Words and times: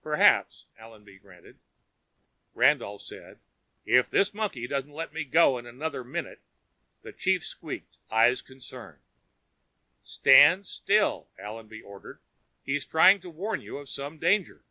"Perhaps," 0.00 0.66
Allenby 0.78 1.18
granted. 1.18 1.58
Randolph 2.54 3.02
said, 3.02 3.40
"If 3.84 4.08
this 4.08 4.32
monkey 4.32 4.68
doesn't 4.68 4.92
let 4.92 5.12
me 5.12 5.24
go 5.24 5.58
in 5.58 5.66
another 5.66 6.04
minute" 6.04 6.40
The 7.02 7.12
chief 7.12 7.44
squeaked, 7.44 7.96
eyes 8.08 8.42
concerned. 8.42 9.02
"Stand 10.04 10.66
still," 10.66 11.30
Allenby 11.36 11.82
ordered. 11.82 12.20
"He's 12.62 12.86
trying 12.86 13.18
to 13.22 13.30
warn 13.30 13.60
you 13.60 13.78
of 13.78 13.88
some 13.88 14.20
danger." 14.20 14.64